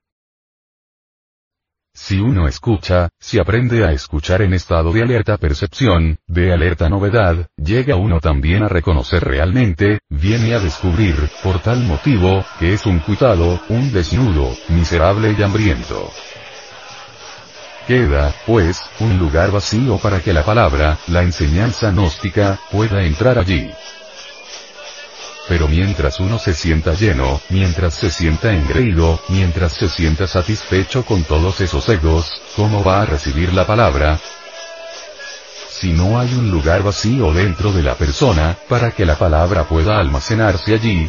Si 1.97 2.21
uno 2.21 2.47
escucha, 2.47 3.09
si 3.19 3.39
aprende 3.39 3.83
a 3.83 3.91
escuchar 3.91 4.43
en 4.43 4.53
estado 4.53 4.93
de 4.93 5.03
alerta 5.03 5.39
percepción, 5.39 6.19
de 6.27 6.53
alerta 6.53 6.91
novedad, 6.91 7.49
llega 7.57 7.97
uno 7.97 8.21
también 8.21 8.63
a 8.63 8.69
reconocer 8.69 9.25
realmente, 9.25 10.01
viene 10.11 10.55
a 10.55 10.59
descubrir, 10.61 11.17
por 11.43 11.59
tal 11.61 11.85
motivo, 11.85 12.45
que 12.59 12.75
es 12.75 12.85
un 12.85 12.99
cuitado, 12.99 13.59
un 13.71 13.95
desnudo, 13.95 14.53
miserable 14.69 15.35
y 15.37 15.43
hambriento. 15.43 16.11
Queda, 17.89 18.35
pues, 18.45 18.79
un 19.01 19.19
lugar 19.19 19.51
vacío 19.51 19.97
para 19.97 20.21
que 20.21 20.35
la 20.35 20.45
palabra, 20.45 20.99
la 21.09 21.23
enseñanza 21.23 21.93
gnóstica, 21.93 22.61
pueda 22.71 23.05
entrar 23.05 23.39
allí. 23.39 23.71
Pero 25.49 25.69
mientras 25.69 26.19
uno 26.19 26.39
se 26.39 26.55
sienta 26.55 26.95
lleno, 26.95 27.41
mientras 27.51 27.95
se 27.95 28.11
sienta 28.11 28.53
engreído, 28.53 29.21
mientras 29.29 29.73
se 29.73 29.89
sienta 29.89 30.27
satisfecho 30.27 31.05
con 31.05 31.23
todos 31.23 31.61
esos 31.61 31.89
egos, 31.89 32.33
¿cómo 32.57 32.83
va 32.83 33.03
a 33.03 33.07
recibir 33.07 33.53
la 33.53 33.67
palabra? 33.67 34.19
Si 35.71 35.93
no 35.93 36.19
hay 36.19 36.33
un 36.35 36.51
lugar 36.51 36.83
vacío 36.83 37.33
dentro 37.33 37.71
de 37.71 37.83
la 37.83 37.95
persona, 37.95 38.57
para 38.69 38.91
que 38.91 39.07
la 39.07 39.17
palabra 39.17 39.65
pueda 39.65 39.99
almacenarse 40.01 40.75
allí, 40.75 41.09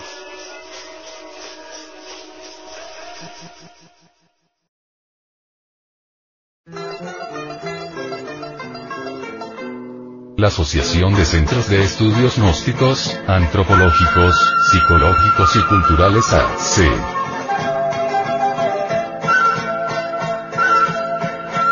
la 10.38 10.50
Asociación 10.50 11.16
de 11.16 11.26
Centros 11.26 11.68
de 11.68 11.84
Estudios 11.84 12.38
Gnósticos, 12.38 13.20
Antropológicos, 13.28 14.36
Psicológicos 14.70 15.56
y 15.56 15.62
Culturales 15.64 16.32
AC. 16.32 16.88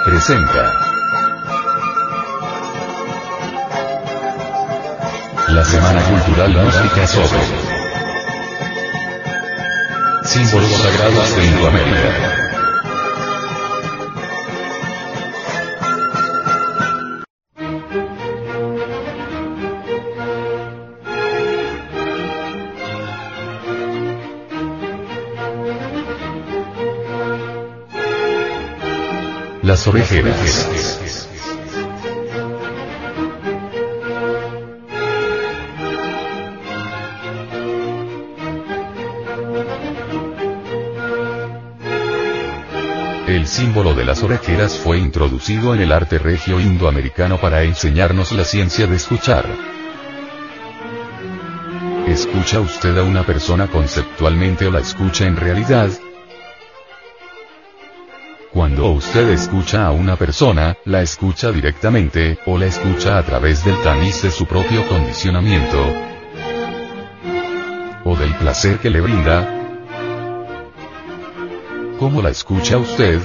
Presenta. 0.04 0.74
La 5.50 5.64
Semana 5.64 6.02
Cultural 6.02 6.52
Gnóstica 6.52 7.06
sobre 7.06 7.40
símbolos 10.24 10.72
sagrados 10.72 11.36
de 11.36 11.46
Indoamérica. 11.46 12.45
Las 29.76 29.88
orejeras. 29.88 30.70
El 43.28 43.48
símbolo 43.48 43.94
de 43.94 44.06
las 44.06 44.24
orejeras 44.24 44.80
fue 44.80 44.98
introducido 44.98 45.76
en 45.76 45.82
el 45.82 45.92
arte 45.92 46.20
regio 46.20 46.62
indoamericano 46.62 47.42
para 47.42 47.64
enseñarnos 47.64 48.32
la 48.32 48.46
ciencia 48.46 48.88
de 48.88 48.96
escuchar. 48.96 49.46
¿Escucha 52.08 52.62
usted 52.62 52.98
a 52.98 53.04
una 53.04 53.26
persona 53.26 53.68
conceptualmente 53.68 54.68
o 54.68 54.72
la 54.72 54.80
escucha 54.80 55.26
en 55.26 55.36
realidad? 55.36 55.90
Cuando 58.76 58.98
usted 58.98 59.30
escucha 59.30 59.88
a 59.88 59.92
una 59.92 60.18
persona, 60.18 60.76
la 60.84 61.02
escucha 61.02 61.50
directamente, 61.50 62.38
o 62.46 62.58
la 62.58 62.66
escucha 62.66 63.18
a 63.18 63.24
través 63.24 63.64
del 63.64 63.82
tamiz 63.82 64.22
de 64.22 64.32
su 64.32 64.46
propio 64.46 64.86
condicionamiento, 64.90 65.78
o 68.04 68.18
del 68.18 68.36
placer 68.36 68.80
que 68.80 68.90
le 68.90 69.00
brinda, 69.00 69.48
¿cómo 72.00 72.22
la 72.22 72.32
escucha 72.32 72.78
usted? 72.78 73.22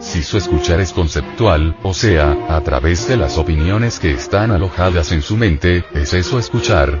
Si 0.00 0.22
su 0.22 0.38
escuchar 0.38 0.80
es 0.80 0.94
conceptual, 0.94 1.76
o 1.82 1.92
sea, 1.92 2.34
a 2.48 2.62
través 2.62 3.06
de 3.08 3.18
las 3.18 3.36
opiniones 3.36 3.98
que 3.98 4.12
están 4.12 4.52
alojadas 4.52 5.12
en 5.12 5.20
su 5.20 5.36
mente, 5.36 5.84
¿es 5.92 6.14
eso 6.14 6.38
escuchar? 6.38 6.98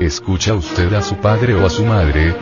¿Escucha 0.00 0.54
usted 0.54 0.92
a 0.94 1.02
su 1.02 1.14
padre 1.18 1.54
o 1.54 1.64
a 1.64 1.70
su 1.70 1.84
madre? 1.84 2.34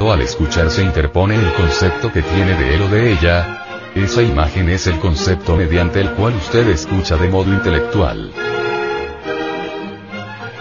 ¿O 0.00 0.12
al 0.12 0.20
escuchar 0.20 0.70
se 0.70 0.82
interpone 0.82 1.36
el 1.36 1.52
concepto 1.54 2.12
que 2.12 2.22
tiene 2.22 2.56
de 2.56 2.74
él 2.74 2.82
o 2.82 2.88
de 2.88 3.12
ella? 3.12 3.64
Esa 3.94 4.22
imagen 4.22 4.68
es 4.68 4.86
el 4.86 4.98
concepto 4.98 5.56
mediante 5.56 6.00
el 6.00 6.10
cual 6.12 6.34
usted 6.34 6.68
escucha 6.68 7.16
de 7.16 7.28
modo 7.28 7.52
intelectual. 7.52 8.32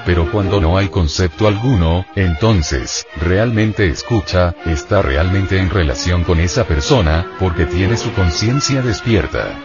Pero 0.05 0.31
cuando 0.31 0.59
no 0.59 0.77
hay 0.77 0.89
concepto 0.89 1.47
alguno, 1.47 2.05
entonces, 2.15 3.07
realmente 3.15 3.87
escucha, 3.87 4.55
está 4.65 5.01
realmente 5.01 5.59
en 5.59 5.69
relación 5.69 6.23
con 6.23 6.39
esa 6.39 6.65
persona, 6.65 7.25
porque 7.39 7.65
tiene 7.65 7.97
su 7.97 8.11
conciencia 8.13 8.81
despierta. 8.81 9.55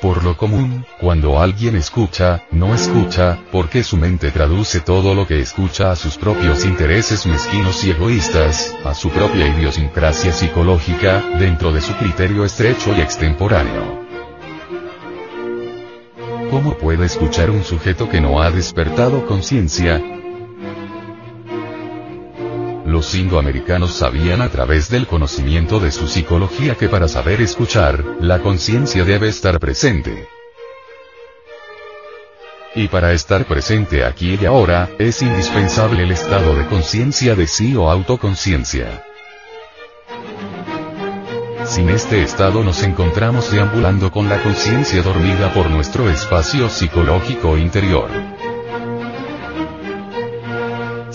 Por 0.00 0.24
lo 0.24 0.34
común, 0.34 0.86
cuando 0.98 1.38
alguien 1.38 1.76
escucha, 1.76 2.44
no 2.50 2.74
escucha, 2.74 3.38
porque 3.52 3.82
su 3.82 3.98
mente 3.98 4.30
traduce 4.30 4.80
todo 4.80 5.14
lo 5.14 5.26
que 5.26 5.40
escucha 5.40 5.90
a 5.90 5.96
sus 5.96 6.16
propios 6.16 6.64
intereses 6.64 7.26
mezquinos 7.26 7.84
y 7.84 7.90
egoístas, 7.90 8.74
a 8.82 8.94
su 8.94 9.10
propia 9.10 9.46
idiosincrasia 9.48 10.32
psicológica, 10.32 11.22
dentro 11.38 11.70
de 11.72 11.82
su 11.82 11.94
criterio 11.96 12.46
estrecho 12.46 12.94
y 12.96 13.00
extemporáneo. 13.02 14.00
¿Cómo 16.50 16.78
puede 16.78 17.04
escuchar 17.04 17.50
un 17.50 17.62
sujeto 17.62 18.08
que 18.08 18.22
no 18.22 18.40
ha 18.40 18.50
despertado 18.50 19.26
conciencia? 19.26 20.19
Los 22.90 23.14
indoamericanos 23.14 23.92
sabían 23.94 24.42
a 24.42 24.48
través 24.48 24.90
del 24.90 25.06
conocimiento 25.06 25.78
de 25.78 25.92
su 25.92 26.08
psicología 26.08 26.74
que 26.74 26.88
para 26.88 27.06
saber 27.06 27.40
escuchar, 27.40 28.04
la 28.18 28.40
conciencia 28.40 29.04
debe 29.04 29.28
estar 29.28 29.60
presente. 29.60 30.26
Y 32.74 32.88
para 32.88 33.12
estar 33.12 33.44
presente 33.44 34.04
aquí 34.04 34.36
y 34.42 34.44
ahora, 34.44 34.90
es 34.98 35.22
indispensable 35.22 36.02
el 36.02 36.10
estado 36.10 36.56
de 36.56 36.66
conciencia 36.66 37.36
de 37.36 37.46
sí 37.46 37.76
o 37.76 37.88
autoconciencia. 37.88 39.04
Sin 41.66 41.90
este 41.90 42.24
estado 42.24 42.64
nos 42.64 42.82
encontramos 42.82 43.52
deambulando 43.52 44.10
con 44.10 44.28
la 44.28 44.42
conciencia 44.42 45.00
dormida 45.00 45.54
por 45.54 45.70
nuestro 45.70 46.10
espacio 46.10 46.68
psicológico 46.68 47.56
interior. 47.56 48.29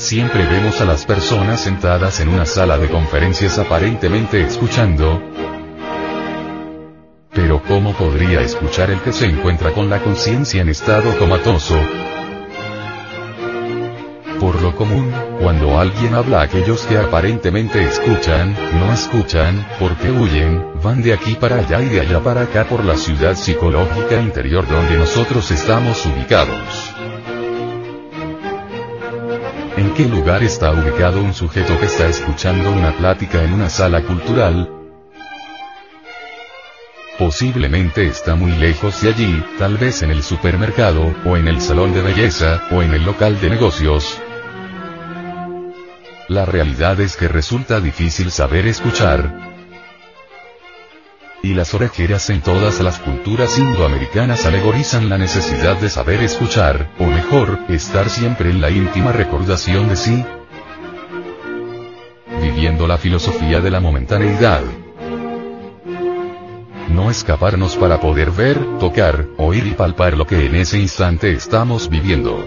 Siempre 0.06 0.46
vemos 0.46 0.80
a 0.82 0.86
las 0.86 1.04
personas 1.04 1.62
sentadas 1.62 2.20
en 2.20 2.30
una 2.30 2.46
sala 2.46 2.78
de 2.78 2.90
conferencias 2.90 3.58
aparentemente 3.58 4.40
escuchando. 4.40 5.20
Pero 7.34 7.64
¿cómo 7.64 7.92
podría 7.94 8.42
escuchar 8.42 8.92
el 8.92 9.02
que 9.02 9.12
se 9.12 9.26
encuentra 9.26 9.72
con 9.72 9.90
la 9.90 10.04
conciencia 10.04 10.62
en 10.62 10.70
estado 10.70 11.18
comatoso? 11.18 11.76
Por 14.40 14.62
lo 14.62 14.76
común, 14.76 15.12
cuando 15.42 15.80
alguien 15.80 16.14
habla 16.14 16.44
aquellos 16.44 16.86
que 16.86 17.00
aparentemente 17.00 17.84
escuchan, 17.84 18.56
no 18.80 18.94
escuchan, 18.94 19.66
porque 19.80 20.12
huyen, 20.12 20.64
van 20.84 21.02
de 21.02 21.14
aquí 21.14 21.34
para 21.34 21.56
allá 21.56 21.82
y 21.82 21.90
de 21.90 22.02
allá 22.02 22.20
para 22.20 22.42
acá 22.42 22.66
por 22.66 22.86
la 22.86 22.96
ciudad 22.96 23.34
psicológica 23.36 24.22
interior 24.22 24.68
donde 24.68 25.00
nosotros 25.00 25.50
estamos 25.50 26.06
ubicados. 26.06 26.95
¿En 29.86 29.94
qué 29.94 30.06
lugar 30.06 30.42
está 30.42 30.72
ubicado 30.72 31.22
un 31.22 31.36
sujeto 31.36 31.80
que 31.80 31.86
está 31.86 32.08
escuchando 32.08 32.72
una 32.72 32.98
plática 32.98 33.44
en 33.44 33.54
una 33.54 33.70
sala 33.70 34.02
cultural? 34.02 34.68
Posiblemente 37.20 38.08
está 38.08 38.34
muy 38.34 38.52
lejos 38.54 39.00
de 39.04 39.10
allí, 39.10 39.44
tal 39.60 39.78
vez 39.78 40.02
en 40.02 40.10
el 40.10 40.24
supermercado, 40.24 41.14
o 41.24 41.38
en 41.38 41.48
el 41.48 41.62
salón 41.62 41.94
de 41.94 42.02
belleza, 42.02 42.64
o 42.72 42.82
en 42.82 42.96
el 42.96 43.06
local 43.06 43.40
de 43.40 43.52
negocios, 43.52 44.20
la 46.30 46.46
realidad 46.46 47.00
es 47.00 47.16
que 47.16 47.28
resulta 47.28 47.80
difícil 47.80 48.32
saber 48.32 48.66
escuchar. 48.66 49.55
Y 51.46 51.54
las 51.54 51.76
orejeras 51.76 52.32
en 52.32 52.42
todas 52.42 52.80
las 52.80 52.98
culturas 52.98 53.60
indoamericanas 53.60 54.48
alegorizan 54.48 55.10
la 55.10 55.20
necesidad 55.20 55.80
de 55.80 55.92
saber 55.92 56.24
escuchar, 56.24 56.90
o 56.98 57.06
mejor, 57.06 57.60
estar 57.70 58.10
siempre 58.10 58.50
en 58.50 58.62
la 58.62 58.72
íntima 58.72 59.12
recordación 59.12 59.88
de 59.88 59.96
sí, 59.96 60.26
viviendo 62.42 62.88
la 62.88 62.98
filosofía 62.98 63.62
de 63.62 63.70
la 63.70 63.80
momentaneidad. 63.80 64.64
No 66.90 67.12
escaparnos 67.12 67.76
para 67.76 68.00
poder 68.00 68.32
ver, 68.32 68.80
tocar, 68.80 69.28
oír 69.38 69.68
y 69.68 69.76
palpar 69.76 70.18
lo 70.18 70.26
que 70.26 70.48
en 70.48 70.56
ese 70.56 70.80
instante 70.80 71.32
estamos 71.32 71.90
viviendo. 71.90 72.44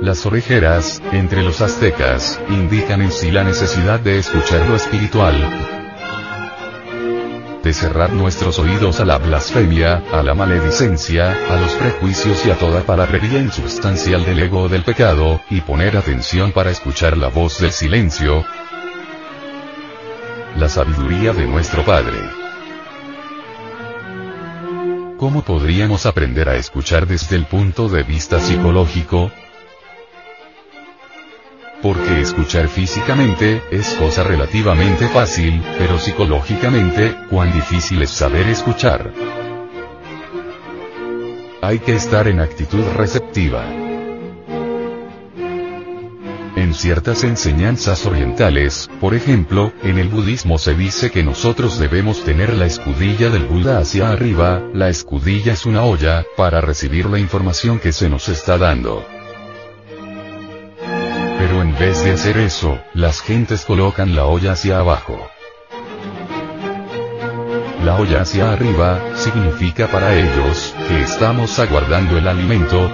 Las 0.00 0.24
orejeras, 0.24 1.02
entre 1.12 1.42
los 1.42 1.60
aztecas, 1.60 2.40
indican 2.48 3.02
en 3.02 3.12
sí 3.12 3.30
la 3.30 3.44
necesidad 3.44 4.00
de 4.00 4.18
escuchar 4.18 4.66
lo 4.66 4.76
espiritual, 4.76 5.77
de 7.68 7.74
cerrar 7.74 8.14
nuestros 8.14 8.58
oídos 8.58 8.98
a 8.98 9.04
la 9.04 9.18
blasfemia, 9.18 10.02
a 10.10 10.22
la 10.22 10.32
maledicencia, 10.32 11.36
a 11.50 11.60
los 11.60 11.72
prejuicios 11.72 12.46
y 12.46 12.50
a 12.50 12.56
toda 12.56 12.80
palabrería 12.80 13.40
insubstancial 13.40 14.24
del 14.24 14.38
ego 14.38 14.62
o 14.62 14.68
del 14.70 14.84
pecado, 14.84 15.42
y 15.50 15.60
poner 15.60 15.98
atención 15.98 16.52
para 16.52 16.70
escuchar 16.70 17.18
la 17.18 17.28
voz 17.28 17.60
del 17.60 17.72
silencio, 17.72 18.42
la 20.56 20.70
sabiduría 20.70 21.34
de 21.34 21.46
nuestro 21.46 21.84
Padre. 21.84 22.16
¿Cómo 25.18 25.42
podríamos 25.42 26.06
aprender 26.06 26.48
a 26.48 26.56
escuchar 26.56 27.06
desde 27.06 27.36
el 27.36 27.44
punto 27.44 27.90
de 27.90 28.02
vista 28.02 28.40
psicológico? 28.40 29.30
Porque 31.82 32.20
escuchar 32.20 32.68
físicamente, 32.68 33.62
es 33.70 33.94
cosa 33.94 34.24
relativamente 34.24 35.06
fácil, 35.08 35.62
pero 35.78 35.98
psicológicamente, 35.98 37.14
cuán 37.30 37.52
difícil 37.52 38.02
es 38.02 38.10
saber 38.10 38.48
escuchar. 38.48 39.12
Hay 41.62 41.78
que 41.78 41.94
estar 41.94 42.26
en 42.26 42.40
actitud 42.40 42.84
receptiva. 42.96 43.64
En 46.56 46.74
ciertas 46.74 47.22
enseñanzas 47.22 48.04
orientales, 48.06 48.90
por 49.00 49.14
ejemplo, 49.14 49.72
en 49.84 49.98
el 49.98 50.08
budismo 50.08 50.58
se 50.58 50.74
dice 50.74 51.12
que 51.12 51.22
nosotros 51.22 51.78
debemos 51.78 52.24
tener 52.24 52.54
la 52.54 52.66
escudilla 52.66 53.30
del 53.30 53.44
Buda 53.44 53.78
hacia 53.78 54.10
arriba, 54.10 54.62
la 54.74 54.88
escudilla 54.88 55.52
es 55.52 55.64
una 55.64 55.84
olla, 55.84 56.24
para 56.36 56.60
recibir 56.60 57.06
la 57.06 57.20
información 57.20 57.78
que 57.78 57.92
se 57.92 58.08
nos 58.08 58.28
está 58.28 58.58
dando. 58.58 59.17
Vez 61.78 62.02
de 62.02 62.10
hacer 62.10 62.38
eso, 62.38 62.76
las 62.92 63.20
gentes 63.20 63.64
colocan 63.64 64.16
la 64.16 64.24
olla 64.24 64.50
hacia 64.50 64.80
abajo. 64.80 65.16
La 67.84 67.94
olla 67.96 68.22
hacia 68.22 68.50
arriba, 68.50 69.00
significa 69.14 69.86
para 69.86 70.12
ellos, 70.16 70.74
que 70.88 71.02
estamos 71.02 71.56
aguardando 71.60 72.18
el 72.18 72.26
alimento. 72.26 72.90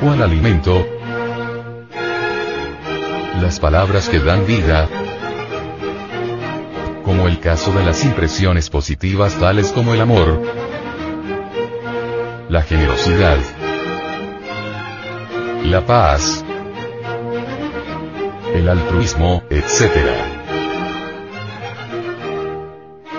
¿Cuál 0.00 0.20
alimento? 0.20 0.84
Las 3.40 3.60
palabras 3.60 4.08
que 4.08 4.18
dan 4.18 4.44
vida, 4.44 4.88
como 7.04 7.28
el 7.28 7.38
caso 7.38 7.72
de 7.72 7.84
las 7.84 8.04
impresiones 8.04 8.68
positivas 8.68 9.34
tales 9.34 9.70
como 9.70 9.94
el 9.94 10.00
amor, 10.00 10.42
la 12.48 12.62
generosidad, 12.62 13.38
la 15.62 15.86
paz, 15.86 16.44
el 18.64 18.70
altruismo, 18.70 19.42
etc. 19.50 19.92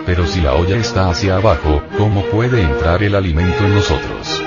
Pero 0.04 0.26
si 0.26 0.42
la 0.42 0.56
olla 0.56 0.76
está 0.78 1.10
hacia 1.10 1.36
abajo, 1.36 1.84
¿cómo 2.00 2.24
puede 2.26 2.62
entrar 2.62 3.04
el 3.04 3.14
alimento 3.14 3.64
en 3.64 3.76
nosotros? 3.76 4.42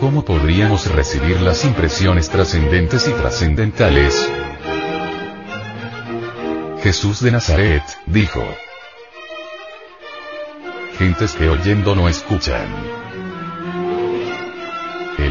¿Cómo 0.00 0.24
podríamos 0.24 0.90
recibir 0.90 1.40
las 1.40 1.64
impresiones 1.64 2.30
trascendentes 2.30 3.06
y 3.06 3.12
trascendentales? 3.12 4.28
Jesús 6.82 7.20
de 7.20 7.30
Nazaret, 7.30 7.84
dijo. 8.06 8.42
Gentes 10.98 11.34
que 11.34 11.48
oyendo 11.48 11.94
no 11.94 12.08
escuchan 12.08 12.66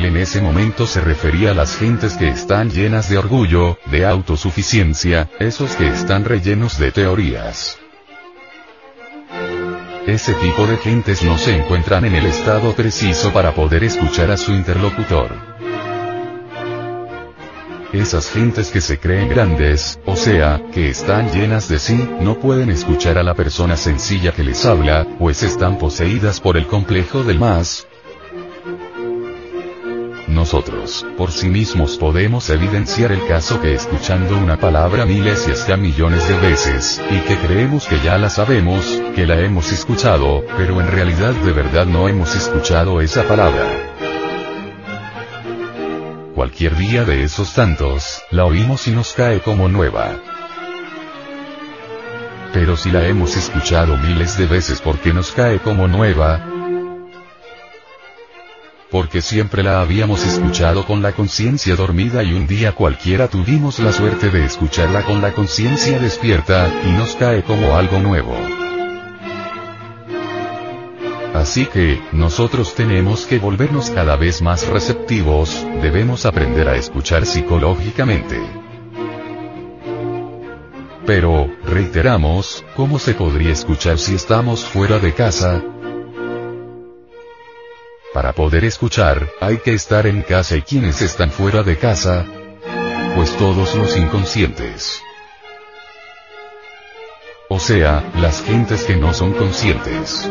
en 0.05 0.17
ese 0.17 0.41
momento 0.41 0.87
se 0.87 1.01
refería 1.01 1.51
a 1.51 1.53
las 1.53 1.77
gentes 1.77 2.15
que 2.15 2.29
están 2.29 2.69
llenas 2.69 3.09
de 3.09 3.17
orgullo, 3.17 3.77
de 3.91 4.05
autosuficiencia, 4.05 5.29
esos 5.39 5.75
que 5.75 5.87
están 5.87 6.25
rellenos 6.25 6.77
de 6.77 6.91
teorías. 6.91 7.77
Ese 10.07 10.33
tipo 10.33 10.65
de 10.65 10.77
gentes 10.77 11.23
no 11.23 11.37
se 11.37 11.55
encuentran 11.55 12.05
en 12.05 12.15
el 12.15 12.25
estado 12.25 12.73
preciso 12.73 13.31
para 13.31 13.53
poder 13.53 13.83
escuchar 13.83 14.31
a 14.31 14.37
su 14.37 14.51
interlocutor. 14.51 15.31
Esas 17.93 18.29
gentes 18.29 18.69
que 18.69 18.81
se 18.81 18.99
creen 18.99 19.29
grandes, 19.29 19.99
o 20.05 20.15
sea, 20.15 20.61
que 20.71 20.89
están 20.89 21.31
llenas 21.31 21.67
de 21.67 21.79
sí, 21.79 22.09
no 22.21 22.39
pueden 22.39 22.69
escuchar 22.69 23.17
a 23.17 23.23
la 23.23 23.33
persona 23.33 23.75
sencilla 23.75 24.31
que 24.31 24.43
les 24.43 24.63
habla, 24.65 25.07
pues 25.17 25.41
están 25.41 25.77
poseídas 25.79 26.39
por 26.39 26.55
el 26.55 26.67
complejo 26.67 27.23
del 27.23 27.39
más, 27.39 27.87
nosotros, 30.39 31.05
por 31.17 31.33
sí 31.33 31.49
mismos 31.49 31.97
podemos 31.97 32.49
evidenciar 32.49 33.11
el 33.11 33.27
caso 33.27 33.59
que 33.59 33.73
escuchando 33.73 34.37
una 34.37 34.57
palabra 34.57 35.05
miles 35.05 35.45
y 35.49 35.51
hasta 35.51 35.75
millones 35.75 36.25
de 36.29 36.37
veces, 36.37 37.01
y 37.11 37.19
que 37.27 37.35
creemos 37.45 37.85
que 37.85 37.99
ya 37.99 38.17
la 38.17 38.29
sabemos, 38.29 38.85
que 39.15 39.27
la 39.27 39.37
hemos 39.41 39.69
escuchado, 39.73 40.45
pero 40.55 40.79
en 40.79 40.87
realidad 40.87 41.33
de 41.33 41.51
verdad 41.51 41.85
no 41.85 42.07
hemos 42.07 42.33
escuchado 42.35 43.01
esa 43.01 43.23
palabra. 43.23 43.65
Cualquier 46.35 46.77
día 46.77 47.03
de 47.03 47.23
esos 47.23 47.53
tantos, 47.53 48.21
la 48.31 48.45
oímos 48.45 48.87
y 48.87 48.91
nos 48.91 49.11
cae 49.11 49.41
como 49.41 49.67
nueva. 49.67 50.21
Pero 52.53 52.77
si 52.77 52.91
la 52.91 53.05
hemos 53.05 53.35
escuchado 53.35 53.97
miles 53.97 54.37
de 54.37 54.47
veces 54.47 54.79
porque 54.79 55.11
nos 55.11 55.33
cae 55.33 55.59
como 55.59 55.89
nueva, 55.89 56.48
porque 58.91 59.21
siempre 59.21 59.63
la 59.63 59.81
habíamos 59.81 60.25
escuchado 60.25 60.85
con 60.85 61.01
la 61.01 61.11
conciencia 61.11 61.75
dormida 61.75 62.23
y 62.23 62.33
un 62.33 62.47
día 62.47 62.71
cualquiera 62.71 63.27
tuvimos 63.27 63.79
la 63.79 63.93
suerte 63.93 64.29
de 64.29 64.45
escucharla 64.45 65.03
con 65.03 65.21
la 65.21 65.33
conciencia 65.33 65.99
despierta, 65.99 66.71
y 66.85 66.91
nos 66.91 67.15
cae 67.15 67.43
como 67.43 67.75
algo 67.75 67.99
nuevo. 67.99 68.35
Así 71.33 71.67
que, 71.67 72.01
nosotros 72.11 72.73
tenemos 72.73 73.25
que 73.25 73.37
volvernos 73.39 73.91
cada 73.91 74.15
vez 74.15 74.41
más 74.41 74.67
receptivos, 74.67 75.65
debemos 75.81 76.25
aprender 76.25 76.67
a 76.67 76.75
escuchar 76.75 77.25
psicológicamente. 77.25 78.41
Pero, 81.05 81.49
reiteramos, 81.65 82.65
¿cómo 82.75 82.99
se 82.99 83.13
podría 83.13 83.51
escuchar 83.51 83.99
si 83.99 84.15
estamos 84.15 84.65
fuera 84.65 84.99
de 84.99 85.13
casa? 85.13 85.63
Para 88.13 88.33
poder 88.33 88.63
escuchar, 88.65 89.29
hay 89.39 89.57
que 89.57 89.73
estar 89.73 90.07
en 90.07 90.23
casa 90.23 90.57
y 90.57 90.63
quienes 90.63 90.99
están 91.01 91.29
fuera 91.29 91.61
de 91.61 91.77
casa, 91.77 92.25
pues 93.15 93.37
todos 93.37 93.75
los 93.75 93.95
inconscientes. 93.95 94.99
O 97.49 97.59
sea, 97.59 98.03
las 98.19 98.41
gentes 98.41 98.83
que 98.83 98.95
no 98.95 99.13
son 99.13 99.33
conscientes. 99.33 100.27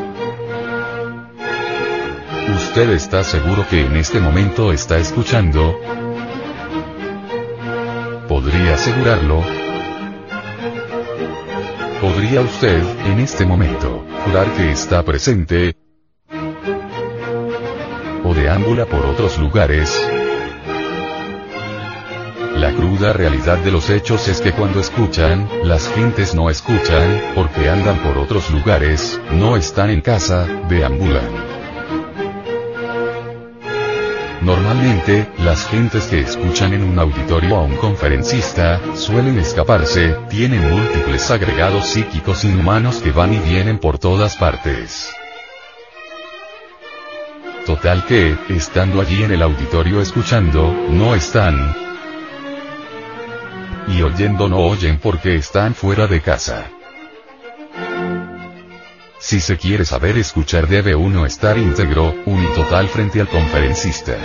¿Usted 2.57 2.91
está 2.91 3.23
seguro 3.23 3.65
que 3.69 3.83
en 3.83 3.97
este 3.97 4.19
momento 4.19 4.73
está 4.73 4.99
escuchando? 4.99 5.79
¿Podría 8.27 8.75
asegurarlo? 8.75 9.45
¿Podría 12.01 12.41
usted, 12.41 12.83
en 13.07 13.21
este 13.21 13.47
momento, 13.47 14.05
jurar 14.25 14.53
que 14.55 14.73
está 14.73 15.05
presente, 15.05 15.77
deambula 18.39 18.87
por 18.87 19.05
otros 19.05 19.39
lugares. 19.39 20.01
La 22.55 22.73
cruda 22.73 23.13
realidad 23.13 23.59
de 23.59 23.73
los 23.73 23.91
hechos 23.91 24.29
es 24.29 24.41
que 24.41 24.53
cuando 24.53 24.81
escuchan, 24.81 25.49
las 25.65 25.89
gentes 25.89 26.35
no 26.35 26.49
escuchan, 26.49 27.21
porque 27.35 27.69
andan 27.69 27.99
por 27.99 28.17
otros 28.17 28.51
lugares, 28.51 29.21
no 29.33 29.57
están 29.57 29.91
en 29.91 30.01
casa, 30.01 30.47
deambulan. 30.69 31.59
Normalmente, 34.41 35.29
las 35.39 35.67
gentes 35.67 36.07
que 36.07 36.21
escuchan 36.21 36.73
en 36.73 36.85
un 36.85 36.99
auditorio 36.99 37.57
a 37.57 37.63
un 37.63 37.77
conferencista, 37.77 38.81
suelen 38.95 39.39
escaparse, 39.39 40.17
tienen 40.31 40.71
múltiples 40.71 41.31
agregados 41.31 41.87
psíquicos 41.87 42.45
inhumanos 42.45 42.99
que 43.03 43.11
van 43.11 43.35
y 43.35 43.39
vienen 43.39 43.79
por 43.79 43.99
todas 43.99 44.37
partes. 44.37 45.18
Total 47.69 48.07
que, 48.07 48.35
estando 48.49 48.99
allí 48.99 49.23
en 49.23 49.31
el 49.31 49.43
auditorio 49.43 50.01
escuchando, 50.01 50.73
no 50.89 51.15
están. 51.15 51.77
Y 53.89 54.01
oyendo 54.01 54.49
no 54.49 54.57
oyen 54.61 54.99
porque 54.99 55.35
están 55.35 55.75
fuera 55.75 56.07
de 56.07 56.23
casa. 56.23 56.71
Si 59.19 59.39
se 59.41 59.59
quiere 59.59 59.85
saber 59.85 60.17
escuchar 60.17 60.67
debe 60.67 60.95
uno 60.95 61.27
estar 61.27 61.59
íntegro, 61.59 62.15
total 62.57 62.89
frente 62.89 63.21
al 63.21 63.29
conferencista. 63.29 64.17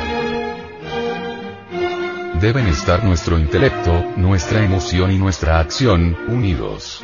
Deben 2.39 2.67
estar 2.67 3.03
nuestro 3.03 3.37
intelecto, 3.37 4.05
nuestra 4.15 4.63
emoción 4.63 5.11
y 5.11 5.17
nuestra 5.17 5.59
acción, 5.59 6.17
unidos. 6.29 7.03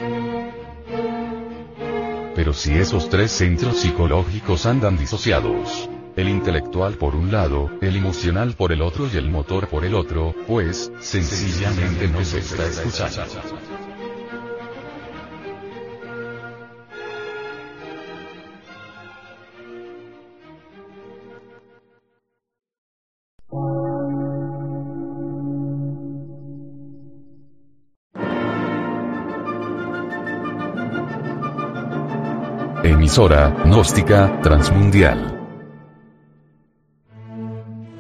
Pero 2.34 2.54
si 2.54 2.76
esos 2.76 3.10
tres 3.10 3.30
centros 3.30 3.80
psicológicos 3.80 4.66
andan 4.66 4.98
disociados, 4.98 5.90
el 6.20 6.28
intelectual 6.28 6.96
por 6.96 7.16
un 7.16 7.32
lado, 7.32 7.70
el 7.82 7.96
emocional 7.96 8.54
por 8.54 8.74
el 8.74 8.82
otro 8.82 9.08
y 9.12 9.16
el 9.16 9.30
motor 9.30 9.68
por 9.70 9.86
el 9.86 9.96
otro, 9.96 10.36
pues, 10.48 10.92
sencillamente 11.00 12.08
no 12.10 12.24
se 12.26 12.40
está 12.40 12.66
escuchando. 12.66 13.24
Emisora, 32.84 33.56
gnóstica, 33.66 34.42
transmundial 34.42 35.39